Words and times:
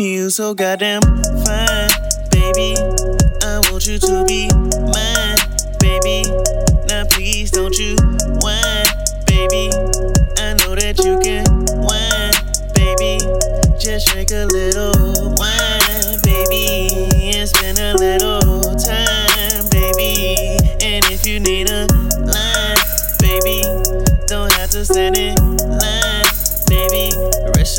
You 0.00 0.30
so 0.30 0.54
goddamn 0.54 1.02
fine, 1.02 1.90
baby. 2.30 2.74
I 3.44 3.60
want 3.68 3.86
you 3.86 3.98
to 3.98 4.24
be 4.26 4.48
mine, 4.48 5.36
baby. 5.78 6.24
Now 6.88 7.04
please 7.04 7.50
don't 7.50 7.76
you 7.76 7.96
whine, 8.40 8.88
baby. 9.26 9.68
I 10.40 10.56
know 10.56 10.74
that 10.74 10.96
you 11.04 11.20
can 11.20 11.44
whine, 11.84 12.32
baby. 12.72 13.20
Just 13.78 14.08
drink 14.08 14.30
a 14.30 14.46
little 14.46 15.36
wine, 15.36 16.16
baby. 16.24 17.36
And 17.36 17.46
spend 17.46 17.78
a 17.78 17.92
little 17.98 18.40
time, 18.80 19.68
baby. 19.68 20.56
And 20.80 21.04
if 21.12 21.26
you 21.26 21.40
need 21.40 21.68
a 21.68 21.84
line, 22.24 22.80
baby, 23.20 23.60
don't 24.26 24.50
have 24.54 24.70
to 24.70 24.82
stand 24.82 25.18
in 25.18 25.36
line. 25.58 26.29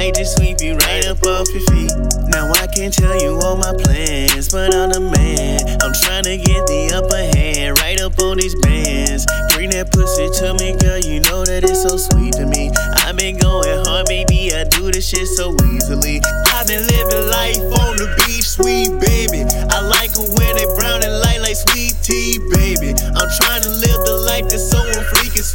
might 0.00 0.14
just 0.14 0.38
sweep 0.38 0.56
you 0.62 0.74
right 0.88 1.04
up 1.06 1.22
off 1.26 1.46
your 1.52 1.60
feet. 1.68 1.92
Now 2.32 2.50
I 2.52 2.66
can't 2.72 2.92
tell 2.92 3.20
you 3.20 3.38
all 3.44 3.56
my 3.56 3.74
plans, 3.84 4.48
but 4.48 4.74
I'm 4.74 4.88
the 4.88 5.00
man. 5.00 5.60
I'm 5.84 5.92
trying 5.92 6.24
to 6.24 6.38
get 6.40 6.64
the 6.64 6.96
upper 6.96 7.36
hand 7.36 7.76
right 7.84 8.00
up 8.00 8.18
on 8.18 8.38
these 8.38 8.56
bands. 8.64 9.26
Bring 9.52 9.68
that 9.76 9.92
pussy 9.92 10.32
to 10.40 10.56
me, 10.56 10.72
girl. 10.80 10.96
You 10.96 11.20
know 11.28 11.44
that 11.44 11.68
it's 11.68 11.84
so 11.84 12.00
sweet 12.00 12.32
to 12.40 12.46
me. 12.46 12.72
I've 13.04 13.16
been 13.20 13.36
going 13.36 13.84
hard, 13.84 14.08
baby. 14.08 14.48
I 14.56 14.64
do 14.64 14.88
this 14.90 15.04
shit 15.04 15.28
so 15.28 15.52
easily. 15.68 16.24
I've 16.56 16.64
been 16.64 16.80
living 16.80 17.28
life 17.28 17.60
on 17.84 18.00
the 18.00 18.08
beach, 18.24 18.48
sweet 18.48 18.88
baby. 19.04 19.44
I 19.68 19.84
like 19.84 20.16
it 20.16 20.28
when 20.40 20.56
they 20.56 20.64
brown 20.80 21.04
and 21.04 21.12
light 21.20 21.44
like 21.44 21.60
sweet 21.60 21.92
tea, 22.00 22.40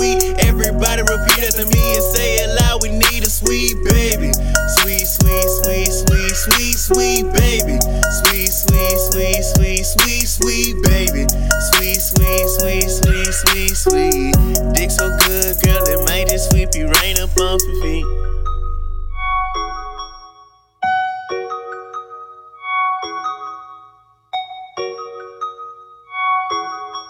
sweet. 0.00 0.22
Everybody 0.40 1.02
repeat 1.02 1.44
after 1.44 1.66
me 1.68 1.82
and 1.94 2.04
say 2.16 2.40
it 2.40 2.48
loud. 2.60 2.82
We 2.82 2.88
need 2.88 3.22
a 3.22 3.30
sweet 3.30 3.76
baby. 3.84 4.32
Sweet, 4.80 5.04
sweet, 5.04 5.48
sweet, 5.60 5.92
sweet, 5.92 6.34
sweet, 6.34 6.76
sweet 6.88 7.24
baby. 7.36 7.76
Sweet, 8.24 8.48
sweet, 8.48 8.98
sweet, 9.12 9.42
sweet, 9.44 9.84
sweet, 9.84 10.26
sweet 10.26 10.74
baby. 10.82 11.28
Sweet, 11.76 12.00
sweet, 12.00 12.46
sweet, 12.56 12.88
sweet, 12.88 13.32
sweet, 13.44 13.76
sweet. 13.76 14.34
Dick 14.74 14.90
so 14.90 15.12
good, 15.28 15.56
girl, 15.62 15.84
it 15.84 16.00
might 16.08 16.28
just 16.28 16.50
sweep 16.50 16.70
you 16.74 16.88
right 16.88 17.18
up 17.20 17.36
off 17.36 17.60
your 17.60 17.82
feet. 17.82 18.29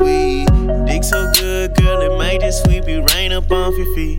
Sweet. 0.00 0.46
Dick 0.86 1.04
so 1.04 1.30
good, 1.34 1.76
girl, 1.76 2.00
it 2.00 2.16
might 2.16 2.40
just 2.40 2.64
sweep 2.64 2.88
you 2.88 3.02
right 3.02 3.30
up 3.32 3.50
off 3.50 3.76
your 3.76 3.94
feet. 3.94 4.18